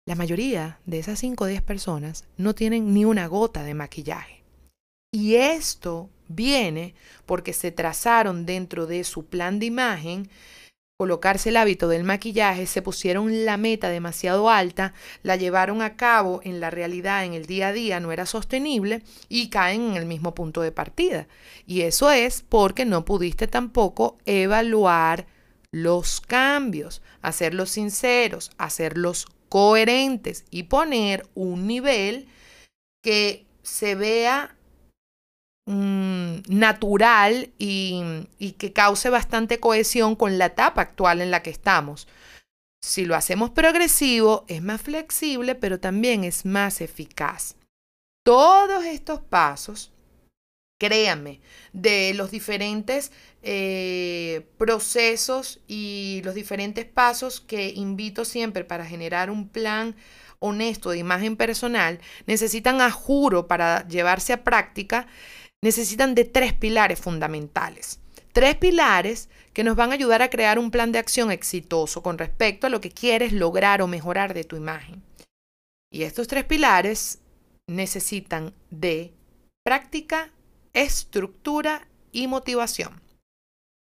La 0.10 0.16
mayoría 0.16 0.80
de 0.88 0.98
esas 0.98 1.20
5 1.20 1.44
o 1.44 1.48
10 1.48 1.62
personas 1.62 2.26
no 2.36 2.56
tienen 2.56 2.96
ni 2.96 3.06
una 3.06 3.28
gota 3.28 3.64
de 3.64 3.76
maquillaje. 3.76 4.44
Y 5.14 5.36
esto 5.36 6.10
viene 6.28 6.96
porque 7.28 7.54
se 7.54 7.72
trazaron 7.72 8.48
dentro 8.48 8.88
de 8.88 9.04
su 9.04 9.28
plan 9.28 9.60
de 9.60 9.68
imagen 9.68 10.28
colocarse 10.98 11.50
el 11.50 11.58
hábito 11.58 11.88
del 11.88 12.06
maquillaje, 12.06 12.66
se 12.66 12.82
pusieron 12.82 13.46
la 13.46 13.58
meta 13.58 13.90
demasiado 13.90 14.50
alta, 14.50 14.96
la 15.22 15.36
llevaron 15.36 15.84
a 15.84 15.96
cabo 15.96 16.42
en 16.44 16.60
la 16.60 16.72
realidad, 16.72 17.24
en 17.24 17.36
el 17.36 17.46
día 17.46 17.68
a 17.68 17.72
día, 17.72 18.00
no 18.00 18.12
era 18.12 18.26
sostenible 18.26 19.04
y 19.28 19.50
caen 19.50 19.92
en 19.92 19.96
el 19.96 20.08
mismo 20.08 20.34
punto 20.34 20.62
de 20.62 20.72
partida. 20.72 21.28
Y 21.68 21.82
eso 21.82 22.10
es 22.10 22.42
porque 22.42 22.84
no 22.84 23.06
pudiste 23.06 23.46
tampoco 23.46 24.18
evaluar 24.26 25.28
los 25.72 26.20
cambios, 26.20 27.04
hacerlos 27.22 27.70
sinceros, 27.70 28.50
hacerlos 28.58 29.28
coherentes 29.50 30.46
y 30.52 30.64
poner 30.64 31.28
un 31.36 31.68
nivel 31.68 32.28
que 33.04 33.46
se 33.64 33.96
vea 33.96 34.56
mm, 35.66 36.42
natural 36.48 37.52
y, 37.58 38.02
y 38.38 38.54
que 38.54 38.72
cause 38.74 39.10
bastante 39.10 39.60
cohesión 39.60 40.16
con 40.16 40.38
la 40.38 40.48
etapa 40.48 40.82
actual 40.82 41.22
en 41.22 41.32
la 41.32 41.44
que 41.44 41.50
estamos. 41.50 42.08
Si 42.82 43.06
lo 43.06 43.16
hacemos 43.16 43.50
progresivo, 43.50 44.46
es 44.48 44.62
más 44.62 44.82
flexible, 44.82 45.56
pero 45.56 45.80
también 45.80 46.24
es 46.24 46.46
más 46.46 46.80
eficaz. 46.80 47.56
Todos 48.24 48.86
estos 48.86 49.20
pasos 49.22 49.92
créanme, 50.80 51.42
de 51.74 52.14
los 52.16 52.32
diferentes 52.32 53.12
eh, 53.44 54.48
procesos 54.58 55.60
y 55.68 56.22
los 56.24 56.34
diferentes 56.34 56.86
pasos 56.86 57.42
que 57.42 57.70
invito 57.70 58.26
siempre 58.26 58.64
para 58.64 58.86
generar 58.86 59.30
un 59.30 59.48
plan 59.50 59.96
honesto 60.40 60.90
de 60.90 60.98
imagen 60.98 61.36
personal, 61.36 62.00
necesitan 62.26 62.82
a 62.82 62.90
juro 62.90 63.48
para 63.48 63.88
llevarse 63.88 64.34
a 64.34 64.44
práctica, 64.44 65.06
necesitan 65.62 66.16
de 66.16 66.24
tres 66.24 66.54
pilares 66.54 67.00
fundamentales. 67.00 68.00
Tres 68.32 68.56
pilares 68.56 69.30
que 69.54 69.66
nos 69.66 69.76
van 69.76 69.92
a 69.92 69.96
ayudar 69.96 70.22
a 70.22 70.30
crear 70.30 70.60
un 70.60 70.72
plan 70.72 70.94
de 70.94 71.00
acción 71.00 71.30
exitoso 71.30 72.02
con 72.02 72.18
respecto 72.18 72.68
a 72.68 72.70
lo 72.70 72.80
que 72.80 72.92
quieres 72.92 73.34
lograr 73.34 73.82
o 73.82 73.88
mejorar 73.88 74.34
de 74.34 74.46
tu 74.46 74.56
imagen. 74.56 75.04
Y 75.92 76.04
estos 76.04 76.28
tres 76.28 76.46
pilares 76.46 77.20
necesitan 77.68 78.54
de 78.70 79.14
práctica, 79.66 80.32
estructura 80.74 81.88
y 82.12 82.28
motivación. 82.28 83.02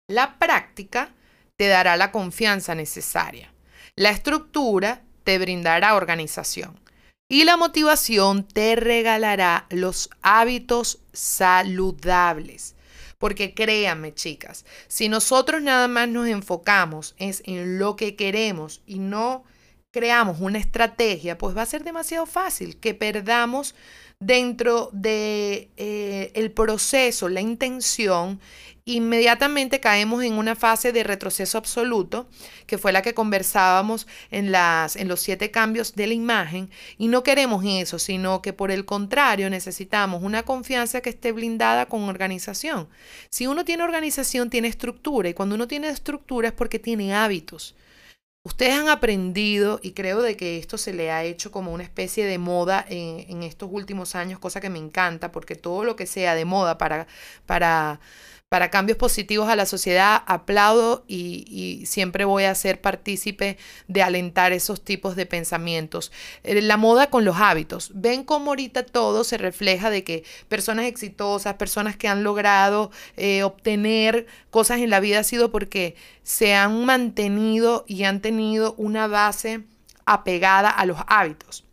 La 0.08 0.38
práctica 0.38 1.14
te 1.58 1.68
dará 1.68 1.98
la 1.98 2.12
confianza 2.12 2.76
necesaria. 2.76 3.52
La 3.96 4.10
estructura 4.10 5.02
te 5.24 5.40
brindará 5.40 5.96
organización. 5.96 6.80
Y 7.28 7.44
la 7.44 7.58
motivación 7.58 8.48
te 8.48 8.76
regalará 8.76 9.66
los 9.70 10.10
hábitos 10.22 11.00
saludables. 11.12 12.76
Porque 13.18 13.54
créanme, 13.56 14.14
chicas, 14.14 14.66
si 14.88 15.10
nosotros 15.10 15.62
nada 15.62 15.88
más 15.88 16.08
nos 16.08 16.28
enfocamos 16.28 17.16
es 17.18 17.42
en 17.46 17.80
lo 17.80 17.96
que 17.96 18.16
queremos 18.16 18.82
y 18.86 19.00
no 19.00 19.44
creamos 19.96 20.42
una 20.42 20.60
estrategia, 20.60 21.38
pues 21.38 21.56
va 21.56 21.62
a 21.62 21.66
ser 21.66 21.86
demasiado 21.86 22.26
fácil 22.26 22.76
que 22.76 22.94
perdamos 22.94 23.76
dentro 24.20 24.90
de 24.92 25.70
eh, 25.78 26.34
el 26.36 26.52
proceso, 26.52 27.30
la 27.30 27.40
intención, 27.40 28.42
inmediatamente 28.84 29.80
caemos 29.80 30.22
en 30.22 30.34
una 30.34 30.54
fase 30.54 30.92
de 30.92 31.06
retroceso 31.06 31.58
absoluto, 31.58 32.28
que 32.68 32.78
fue 32.78 32.92
la 32.92 33.02
que 33.02 33.14
conversábamos 33.14 34.06
en, 34.32 34.52
las, 34.52 34.98
en 34.98 35.08
los 35.08 35.22
siete 35.22 35.50
cambios 35.50 35.96
de 35.96 36.08
la 36.08 36.14
imagen, 36.14 36.70
y 36.98 37.08
no 37.08 37.24
queremos 37.24 37.64
eso, 37.66 37.98
sino 37.98 38.42
que 38.42 38.52
por 38.52 38.72
el 38.72 38.84
contrario 38.84 39.50
necesitamos 39.50 40.24
una 40.24 40.44
confianza 40.44 41.00
que 41.00 41.12
esté 41.12 41.32
blindada 41.32 41.86
con 41.86 42.04
organización. 42.04 42.90
Si 43.30 43.48
uno 43.48 43.64
tiene 43.64 43.84
organización, 43.84 44.50
tiene 44.50 44.68
estructura, 44.68 45.30
y 45.30 45.34
cuando 45.34 45.56
uno 45.56 45.70
tiene 45.70 45.88
estructura 45.88 46.50
es 46.50 46.54
porque 46.54 46.80
tiene 46.80 47.16
hábitos. 47.16 47.76
Ustedes 48.46 48.76
han 48.76 48.90
aprendido, 48.90 49.80
y 49.82 49.94
creo 49.94 50.22
de 50.22 50.38
que 50.38 50.60
esto 50.60 50.78
se 50.78 50.94
le 50.94 51.12
ha 51.12 51.24
hecho 51.24 51.52
como 51.52 51.74
una 51.74 51.84
especie 51.84 52.26
de 52.28 52.38
moda 52.38 52.86
en, 52.88 53.26
en 53.28 53.42
estos 53.42 53.70
últimos 53.72 54.14
años, 54.14 54.38
cosa 54.40 54.62
que 54.62 54.70
me 54.70 54.78
encanta, 54.78 55.32
porque 55.32 55.56
todo 55.56 55.84
lo 55.84 55.96
que 55.96 56.06
sea 56.06 56.36
de 56.36 56.46
moda 56.46 56.78
para, 56.78 57.08
para 57.48 58.00
para 58.56 58.72
cambios 58.72 58.98
positivos 58.98 59.50
a 59.50 59.58
la 59.58 59.66
sociedad, 59.66 60.24
aplaudo 60.28 61.04
y, 61.10 61.84
siempre 61.86 62.24
voy 62.24 62.46
a 62.46 62.56
ser 62.56 62.80
partícipe 62.80 63.58
de 63.90 64.02
alentar 64.02 64.54
esos 64.54 64.82
tipos 64.82 65.18
de 65.18 65.26
pensamientos. 65.26 66.14
Eh, 66.46 66.62
la 66.62 66.78
moda 66.78 67.10
con 67.10 67.26
los 67.26 67.36
hábitos. 67.36 67.92
Ven 67.96 68.24
cómo 68.24 68.52
ahorita 68.52 68.86
todo 68.86 69.26
se 69.26 69.38
refleja 69.38 69.90
de 69.90 70.06
que 70.06 70.24
personas 70.48 70.86
exitosas, 70.86 71.56
personas 71.56 71.98
que 71.98 72.08
han 72.08 72.24
logrado 72.24 72.92
eh, 73.18 73.44
obtener 73.44 74.26
cosas 74.52 74.80
en 74.80 74.90
la 74.90 75.02
vida 75.02 75.20
ha 75.20 75.24
sido 75.24 75.52
porque 75.52 75.98
se 76.24 76.56
han 76.56 76.86
mantenido 76.86 77.84
y 77.90 78.06
han 78.06 78.22
tenido 78.22 78.74
una 78.78 79.08
base 79.08 79.66
apegada 80.06 80.70
a 80.70 80.86
los 80.86 81.00
hábitos. 81.08 81.66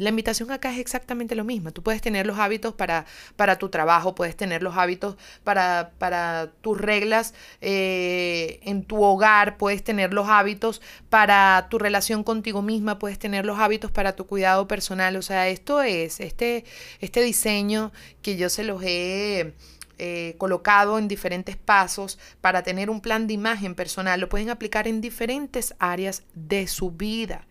La 0.00 0.10
invitación 0.10 0.52
acá 0.52 0.72
es 0.72 0.78
exactamente 0.78 1.34
lo 1.34 1.42
mismo. 1.42 1.72
Tú 1.72 1.82
puedes 1.82 2.00
tener 2.00 2.24
los 2.24 2.38
hábitos 2.38 2.72
para, 2.72 3.04
para 3.34 3.58
tu 3.58 3.68
trabajo, 3.68 4.14
puedes 4.14 4.36
tener 4.36 4.62
los 4.62 4.76
hábitos 4.76 5.16
para, 5.42 5.90
para 5.98 6.52
tus 6.60 6.80
reglas 6.80 7.34
eh, 7.60 8.60
en 8.62 8.84
tu 8.84 9.02
hogar, 9.02 9.56
puedes 9.56 9.82
tener 9.82 10.14
los 10.14 10.28
hábitos 10.28 10.80
para 11.10 11.66
tu 11.68 11.80
relación 11.80 12.22
contigo 12.22 12.62
misma, 12.62 13.00
puedes 13.00 13.18
tener 13.18 13.44
los 13.44 13.58
hábitos 13.58 13.90
para 13.90 14.14
tu 14.14 14.24
cuidado 14.28 14.68
personal. 14.68 15.16
O 15.16 15.22
sea, 15.22 15.48
esto 15.48 15.82
es, 15.82 16.20
este, 16.20 16.64
este 17.00 17.20
diseño 17.20 17.90
que 18.22 18.36
yo 18.36 18.50
se 18.50 18.62
los 18.62 18.80
he... 18.84 19.54
Eh, 20.00 20.36
colocado 20.38 20.96
en 20.96 21.08
diferentes 21.08 21.56
pasos 21.56 22.20
para 22.40 22.62
tener 22.62 22.88
un 22.88 23.00
plan 23.00 23.26
de 23.26 23.34
imagen 23.34 23.74
personal, 23.74 24.20
lo 24.20 24.28
pueden 24.28 24.48
aplicar 24.48 24.86
en 24.86 25.00
diferentes 25.00 25.74
áreas 25.80 26.22
de 26.36 26.68
su 26.68 26.92
vida. 26.92 27.47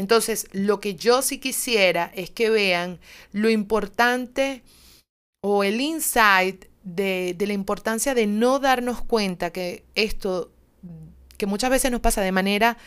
Entonces, 0.00 0.46
lo 0.52 0.80
que 0.80 0.94
yo 0.94 1.20
sí 1.20 1.36
quisiera 1.36 2.10
es 2.14 2.30
que 2.30 2.48
vean 2.48 2.98
lo 3.32 3.50
importante 3.50 4.62
o 5.42 5.62
el 5.62 5.78
insight 5.78 6.64
de, 6.84 7.36
la 7.38 7.52
importancia 7.52 8.14
de 8.14 8.26
no 8.26 8.60
darnos 8.60 9.02
cuenta 9.02 9.50
que 9.50 9.84
esto, 9.94 10.52
que 11.36 11.44
muchas 11.44 11.68
veces 11.68 11.90
nos 11.90 12.00
pasa 12.00 12.22
de 12.22 12.32
manera 12.32 12.78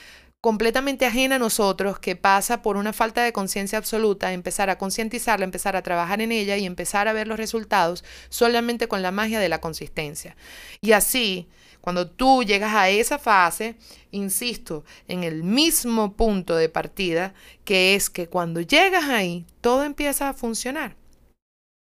completamente 0.44 1.06
ajena 1.06 1.38
a 1.38 1.40
nosotros, 1.40 2.00
que 2.00 2.18
pasa 2.18 2.62
por 2.62 2.76
una 2.76 2.92
falta 2.92 3.24
de 3.24 3.32
conciencia 3.32 3.78
absoluta, 3.78 4.34
empezar 4.34 4.70
a 4.70 4.78
concientizarla, 4.78 5.46
empezar 5.46 5.78
a 5.78 5.84
trabajar 5.84 6.20
en 6.20 6.34
ella 6.34 6.58
y 6.58 6.66
empezar 6.66 7.08
a 7.08 7.14
ver 7.14 7.30
los 7.30 7.38
resultados 7.38 8.04
solamente 8.28 8.90
con 8.90 9.02
la 9.02 9.12
magia 9.12 9.40
de 9.40 9.48
la 9.48 9.62
consistencia. 9.62 10.36
Y 10.82 10.92
así 10.92 11.48
cuando 11.80 12.12
tú 12.12 12.44
llegas 12.44 12.74
a 12.76 12.90
esa 12.90 13.20
fase, 13.20 13.78
insisto, 14.12 14.84
en 15.08 15.24
el 15.24 15.44
mismo 15.44 16.18
punto 16.18 16.58
de 16.58 16.68
partida, 16.68 17.34
que 17.64 17.96
es 17.96 18.10
que 18.10 18.28
cuando 18.28 18.60
llegas 18.60 19.06
ahí, 19.06 19.46
todo 19.62 19.86
empieza 19.86 20.28
a 20.28 20.34
funcionar. 20.34 20.98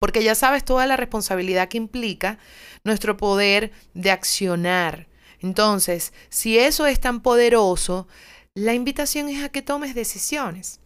Porque 0.02 0.22
ya 0.22 0.36
sabes 0.36 0.66
toda 0.66 0.86
la 0.86 0.98
responsabilidad 0.98 1.70
que 1.70 1.78
implica 1.78 2.40
nuestro 2.84 3.16
poder 3.16 3.72
de 3.94 4.12
accionar. 4.12 5.08
Entonces, 5.40 6.12
si 6.28 6.58
eso 6.58 6.88
es 6.88 7.00
tan 7.00 7.22
poderoso, 7.22 8.08
la 8.56 8.74
invitación 8.74 9.30
es 9.30 9.44
a 9.44 9.50
que 9.50 9.62
tomes 9.62 9.96
decisiones. 9.96 10.80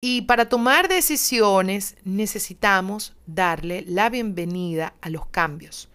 Y 0.00 0.22
para 0.22 0.48
tomar 0.48 0.88
decisiones 0.88 1.96
necesitamos 2.04 3.16
darle 3.26 3.82
la 3.86 4.10
bienvenida 4.10 4.94
a 5.00 5.10
los 5.10 5.26
cambios. 5.26 5.88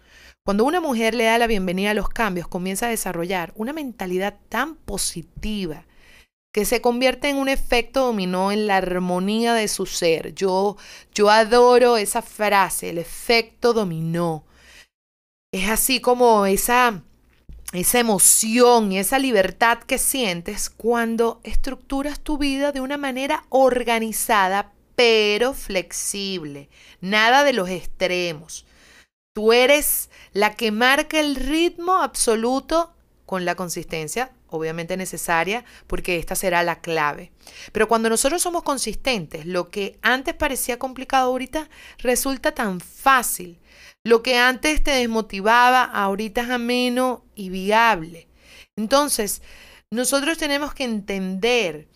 Cuando 0.45 0.65
una 0.65 0.81
mujer 0.81 1.15
le 1.15 1.23
da 1.23 1.38
la 1.38 1.47
bienvenida 1.47 1.91
a 1.91 1.93
los 1.93 2.09
cambios, 2.09 2.50
comienza 2.50 2.88
a 2.88 2.89
desarrollar 2.89 3.53
una 3.55 3.71
mentalidad 3.71 4.38
tan 4.50 4.75
positiva 4.75 5.85
que 6.53 6.65
se 6.65 6.81
convierte 6.81 7.29
en 7.29 7.38
un 7.38 7.50
efecto 7.50 8.05
dominó 8.05 8.51
en 8.51 8.67
la 8.67 8.77
armonía 8.77 9.53
de 9.53 9.67
su 9.67 9.85
ser. 9.85 10.35
Yo, 10.35 10.77
yo 11.13 11.29
adoro 11.29 11.97
esa 11.97 12.21
frase, 12.21 12.89
el 12.89 13.00
efecto 13.00 13.73
dominó. 13.73 14.45
es 15.51 15.69
así 15.69 16.01
como 16.01 16.45
esa, 16.45 17.03
esa 17.73 17.99
emoción 17.99 18.91
y 18.91 18.99
esa 18.99 19.17
libertad 19.17 19.79
que 19.79 19.97
sientes 19.97 20.69
cuando 20.69 21.41
estructuras 21.43 22.19
tu 22.19 22.37
vida 22.37 22.71
de 22.71 22.81
una 22.81 22.97
manera 22.97 23.45
organizada, 23.49 24.71
pero 24.95 25.53
flexible. 25.53 26.69
Nada 27.01 27.43
de 27.43 27.53
los 27.53 27.69
extremos. 27.69 28.65
Tú 29.33 29.51
eres 29.51 30.11
la 30.31 30.53
que 30.53 30.71
marca 30.71 31.19
el 31.19 31.35
ritmo 31.35 31.95
absoluto 31.95 32.92
con 33.25 33.45
la 33.45 33.55
consistencia 33.55 34.31
obviamente 34.53 34.97
necesaria, 34.97 35.65
porque 35.87 36.17
esta 36.17 36.35
será 36.35 36.63
la 36.63 36.79
clave. 36.79 37.31
Pero 37.71 37.87
cuando 37.87 38.09
nosotros 38.09 38.41
somos 38.41 38.63
consistentes, 38.63 39.45
lo 39.45 39.69
que 39.69 39.97
antes 40.01 40.35
parecía 40.35 40.77
complicado 40.77 41.31
ahorita 41.31 41.69
resulta 41.97 42.53
tan 42.53 42.79
fácil. 42.79 43.59
Lo 44.03 44.21
que 44.21 44.37
antes 44.37 44.83
te 44.83 44.91
desmotivaba, 44.91 45.83
ahorita 45.83 46.41
es 46.41 46.49
ameno 46.49 47.25
y 47.35 47.49
viable. 47.49 48.27
Entonces, 48.75 49.41
nosotros 49.89 50.37
tenemos 50.37 50.73
que 50.73 50.83
entender 50.83 51.87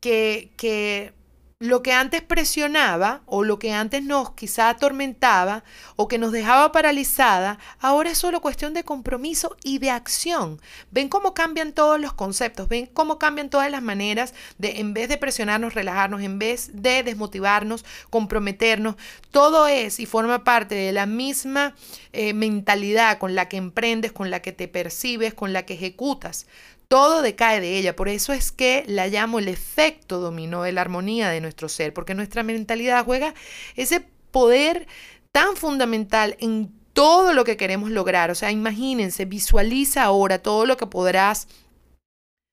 que, 0.00 0.52
que 0.56 1.14
lo 1.60 1.82
que 1.82 1.92
antes 1.92 2.20
presionaba 2.20 3.22
o 3.26 3.44
lo 3.44 3.58
que 3.58 3.72
antes 3.72 4.02
nos 4.02 4.32
quizá 4.32 4.68
atormentaba 4.68 5.64
o 5.96 6.08
que 6.08 6.18
nos 6.18 6.32
dejaba 6.32 6.72
paralizada, 6.72 7.58
ahora 7.78 8.10
es 8.10 8.18
solo 8.18 8.40
cuestión 8.40 8.74
de 8.74 8.84
compromiso 8.84 9.56
y 9.62 9.78
de 9.78 9.90
acción. 9.90 10.60
Ven 10.90 11.08
cómo 11.08 11.32
cambian 11.32 11.72
todos 11.72 12.00
los 12.00 12.12
conceptos, 12.12 12.68
ven 12.68 12.86
cómo 12.86 13.18
cambian 13.18 13.50
todas 13.50 13.70
las 13.70 13.82
maneras 13.82 14.34
de, 14.58 14.80
en 14.80 14.94
vez 14.94 15.08
de 15.08 15.16
presionarnos, 15.16 15.74
relajarnos, 15.74 16.22
en 16.22 16.38
vez 16.38 16.70
de 16.74 17.02
desmotivarnos, 17.02 17.84
comprometernos, 18.10 18.96
todo 19.30 19.66
es 19.66 20.00
y 20.00 20.06
forma 20.06 20.44
parte 20.44 20.74
de 20.74 20.92
la 20.92 21.06
misma 21.06 21.74
eh, 22.12 22.34
mentalidad 22.34 23.18
con 23.18 23.34
la 23.34 23.48
que 23.48 23.56
emprendes, 23.56 24.12
con 24.12 24.30
la 24.30 24.42
que 24.42 24.52
te 24.52 24.68
percibes, 24.68 25.34
con 25.34 25.52
la 25.52 25.64
que 25.64 25.74
ejecutas 25.74 26.46
todo 26.94 27.22
decae 27.22 27.60
de 27.60 27.76
ella. 27.76 27.96
Por 27.96 28.08
eso 28.08 28.32
es 28.32 28.52
que 28.52 28.84
la 28.86 29.08
llamo 29.08 29.40
el 29.40 29.48
efecto 29.48 30.20
dominó 30.20 30.62
de 30.62 30.70
la 30.70 30.82
armonía 30.82 31.28
de 31.28 31.40
nuestro 31.40 31.68
ser, 31.68 31.92
porque 31.92 32.14
nuestra 32.14 32.44
mentalidad 32.44 33.04
juega 33.04 33.34
ese 33.74 34.06
poder 34.30 34.86
tan 35.32 35.56
fundamental 35.56 36.36
en 36.38 36.72
todo 36.92 37.32
lo 37.32 37.42
que 37.42 37.56
queremos 37.56 37.90
lograr. 37.90 38.30
O 38.30 38.36
sea, 38.36 38.52
imagínense, 38.52 39.24
visualiza 39.24 40.04
ahora 40.04 40.38
todo 40.38 40.66
lo 40.66 40.76
que 40.76 40.86
podrás 40.86 41.48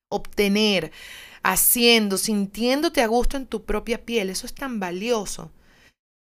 obtener 0.10 0.91
haciendo, 1.43 2.17
sintiéndote 2.17 3.03
a 3.03 3.07
gusto 3.07 3.38
en 3.38 3.45
tu 3.45 3.63
propia 3.63 4.03
piel. 4.03 4.31
Eso 4.31 4.48
es 4.48 4.55
tan 4.55 4.79
valioso. 4.79 5.51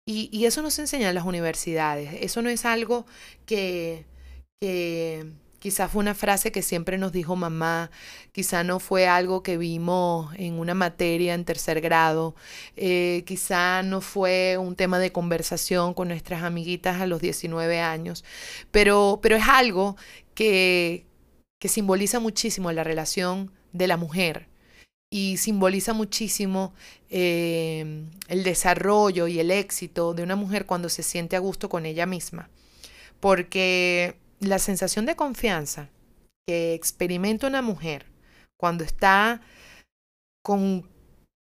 Y, 0.07 0.43
eso 0.45 0.63
nos 0.63 0.79
enseñan 0.79 1.13
las 1.13 1.25
universidades. 1.25 2.17
Eso 2.19 2.41
no 2.41 2.49
es 2.49 2.65
algo 2.65 3.05
que 3.45 4.07
Quizá 5.59 5.87
fue 5.87 6.01
una 6.01 6.13
frase 6.13 6.51
que 6.51 6.61
siempre 6.61 6.97
nos 6.97 7.11
dijo 7.11 7.35
mamá, 7.35 7.89
quizá 8.31 8.63
no 8.63 8.79
fue 8.79 9.07
algo 9.07 9.41
que 9.41 9.57
vimos 9.57 10.33
en 10.35 10.59
una 10.59 10.75
materia 10.75 11.33
en 11.33 11.45
tercer 11.45 11.81
grado, 11.81 12.35
eh, 12.75 13.23
quizá 13.25 13.81
no 13.81 14.01
fue 14.01 14.57
un 14.59 14.75
tema 14.75 14.99
de 14.99 15.11
conversación 15.11 15.93
con 15.93 16.09
nuestras 16.09 16.43
amiguitas 16.43 17.01
a 17.01 17.07
los 17.07 17.21
19 17.21 17.79
años, 17.79 18.23
pero, 18.71 19.19
pero 19.21 19.35
es 19.35 19.47
algo 19.47 19.97
que, 20.35 21.07
que 21.59 21.69
simboliza 21.69 22.19
muchísimo 22.19 22.71
la 22.71 22.83
relación 22.83 23.51
de 23.73 23.87
la 23.87 23.97
mujer 23.97 24.47
y 25.09 25.37
simboliza 25.37 25.93
muchísimo 25.93 26.73
eh, 27.09 28.03
el 28.27 28.43
desarrollo 28.43 29.27
y 29.27 29.39
el 29.39 29.51
éxito 29.51 30.13
de 30.13 30.23
una 30.23 30.35
mujer 30.35 30.65
cuando 30.65 30.89
se 30.89 31.03
siente 31.03 31.35
a 31.35 31.39
gusto 31.39 31.69
con 31.69 31.85
ella 31.85 32.05
misma. 32.05 32.49
Porque 33.19 34.17
la 34.39 34.59
sensación 34.59 35.05
de 35.05 35.15
confianza 35.15 35.89
que 36.47 36.73
experimenta 36.73 37.47
una 37.47 37.61
mujer 37.61 38.05
cuando 38.57 38.83
está 38.83 39.41
con, 40.43 40.89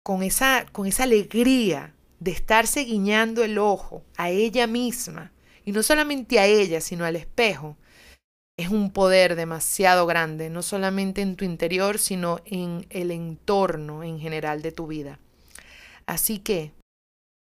con, 0.04 0.22
esa, 0.22 0.66
con 0.72 0.86
esa 0.86 1.04
alegría 1.04 1.94
de 2.20 2.30
estarse 2.30 2.84
guiñando 2.84 3.42
el 3.42 3.58
ojo 3.58 4.04
a 4.16 4.30
ella 4.30 4.66
misma, 4.66 5.32
y 5.64 5.72
no 5.72 5.82
solamente 5.82 6.38
a 6.38 6.46
ella, 6.46 6.80
sino 6.80 7.04
al 7.04 7.16
espejo, 7.16 7.76
es 8.56 8.68
un 8.68 8.92
poder 8.92 9.34
demasiado 9.34 10.06
grande, 10.06 10.50
no 10.50 10.62
solamente 10.62 11.20
en 11.20 11.36
tu 11.36 11.44
interior, 11.44 11.98
sino 11.98 12.40
en 12.44 12.86
el 12.90 13.10
entorno 13.10 14.04
en 14.04 14.20
general 14.20 14.62
de 14.62 14.72
tu 14.72 14.86
vida. 14.86 15.18
Así 16.06 16.38
que 16.38 16.72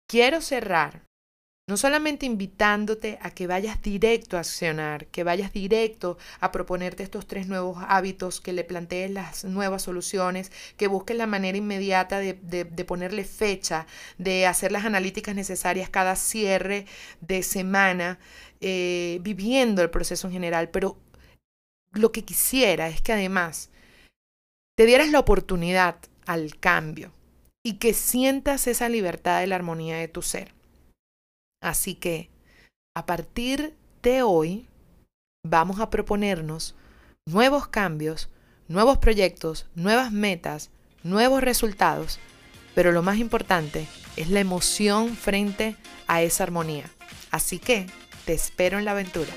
quiero 0.08 0.42
cerrar 0.42 1.07
no 1.68 1.76
solamente 1.76 2.26
invitándote 2.26 3.20
a 3.22 3.32
que 3.32 3.46
vayas 3.46 3.82
directo 3.82 4.38
a 4.38 4.40
accionar, 4.40 5.08
que 5.08 5.26
vayas 5.26 5.52
directo 5.52 6.18
a 6.40 6.54
proponerte 6.54 7.04
estos 7.04 7.28
tres 7.28 7.48
nuevos 7.48 7.84
hábitos, 7.90 8.40
que 8.40 8.54
le 8.54 8.64
plantees 8.64 9.12
las 9.12 9.44
nuevas 9.44 9.82
soluciones, 9.82 10.50
que 10.78 10.88
busques 10.88 11.18
la 11.18 11.28
manera 11.28 11.58
inmediata 11.58 12.20
de, 12.20 12.86
ponerle 12.88 13.26
fecha, 13.26 13.86
de 14.18 14.48
hacer 14.48 14.72
las 14.72 14.86
analíticas 14.86 15.36
necesarias 15.36 15.90
cada 15.90 16.16
cierre 16.16 16.86
de 17.20 17.44
semana, 17.44 18.18
eh, 18.62 19.20
viviendo 19.22 19.82
el 19.82 19.90
proceso 19.90 20.28
en 20.28 20.34
general. 20.34 20.70
Pero 20.70 20.98
lo 21.92 22.14
que 22.14 22.24
quisiera 22.24 22.88
es 22.88 23.02
que 23.02 23.12
además 23.12 23.72
te 24.78 24.86
dieras 24.86 25.10
la 25.10 25.20
oportunidad 25.20 25.98
al 26.26 26.58
cambio 26.60 27.12
y 27.62 27.74
que 27.74 27.94
sientas 27.94 28.68
esa 28.68 28.88
libertad 28.88 29.42
de 29.42 29.48
la 29.48 29.56
armonía 29.56 29.98
de 29.98 30.08
tu 30.08 30.22
ser. 30.22 30.57
Así 31.62 31.96
que 31.96 32.30
a 32.96 33.06
partir 33.06 33.76
de 34.04 34.24
hoy 34.24 34.68
vamos 35.46 35.80
a 35.80 35.90
proponernos 35.90 36.76
nuevos 37.26 37.68
cambios, 37.68 38.30
nuevos 38.68 38.98
proyectos, 38.98 39.68
nuevas 39.76 40.12
metas, 40.12 40.70
nuevos 41.04 41.42
resultados, 41.42 42.20
pero 42.76 42.92
lo 42.92 43.02
más 43.02 43.18
importante 43.18 43.88
es 44.16 44.30
la 44.30 44.40
emoción 44.40 45.16
frente 45.16 45.76
a 46.08 46.22
esa 46.22 46.44
armonía. 46.44 46.90
Así 47.32 47.60
que 47.60 47.88
te 48.26 48.34
espero 48.34 48.78
en 48.78 48.86
la 48.86 48.92
aventura. 48.92 49.32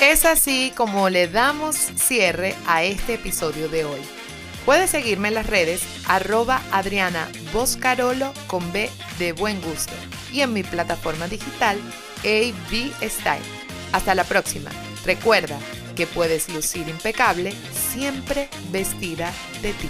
Es 0.00 0.24
así 0.24 0.72
como 0.76 1.08
le 1.10 1.28
damos 1.28 1.76
cierre 1.76 2.56
a 2.66 2.82
este 2.82 3.14
episodio 3.14 3.68
de 3.68 3.84
hoy. 3.84 4.19
Puedes 4.64 4.90
seguirme 4.90 5.28
en 5.28 5.34
las 5.34 5.46
redes 5.46 5.82
arroba 6.06 6.62
Adriana 6.70 7.28
Boscarolo 7.52 8.32
con 8.46 8.72
B 8.72 8.90
de 9.18 9.32
buen 9.32 9.60
gusto 9.60 9.92
y 10.32 10.42
en 10.42 10.52
mi 10.52 10.62
plataforma 10.62 11.28
digital 11.28 11.78
AB 12.24 12.92
Style. 13.08 13.44
Hasta 13.92 14.14
la 14.14 14.24
próxima. 14.24 14.70
Recuerda 15.04 15.58
que 15.96 16.06
puedes 16.06 16.48
lucir 16.50 16.88
impecable 16.88 17.52
siempre 17.72 18.48
vestida 18.70 19.32
de 19.62 19.72
ti. 19.72 19.88